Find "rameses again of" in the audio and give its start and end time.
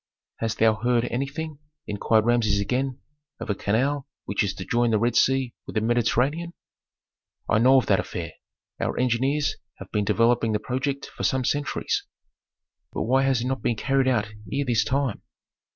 2.25-3.51